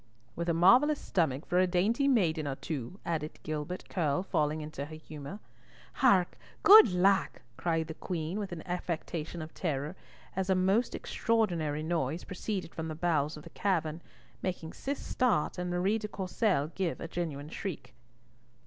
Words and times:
"With 0.35 0.49
a 0.49 0.53
marvellous 0.55 0.99
stomach 0.99 1.45
for 1.45 1.59
a 1.59 1.67
dainty 1.67 2.07
maiden 2.07 2.47
or 2.47 2.55
two," 2.55 2.99
added 3.05 3.37
Gilbert 3.43 3.87
Curll, 3.87 4.23
falling 4.23 4.61
into 4.61 4.85
her 4.85 4.95
humour. 4.95 5.37
"Hark! 6.01 6.39
Good 6.63 6.91
lack!" 6.91 7.43
cried 7.55 7.85
the 7.85 7.93
Queen, 7.93 8.39
with 8.39 8.51
an 8.51 8.65
affectation 8.65 9.43
of 9.43 9.53
terror, 9.53 9.95
as 10.35 10.49
a 10.49 10.55
most 10.55 10.95
extraordinary 10.95 11.83
noise 11.83 12.23
proceeded 12.23 12.73
from 12.73 12.87
the 12.87 12.95
bowels 12.95 13.37
of 13.37 13.43
the 13.43 13.51
cavern, 13.51 14.01
making 14.41 14.73
Cis 14.73 14.97
start 14.97 15.59
and 15.59 15.69
Marie 15.69 15.99
de 15.99 16.07
Courcelles 16.07 16.71
give 16.73 16.99
a 16.99 17.07
genuine 17.07 17.49
shriek. 17.49 17.93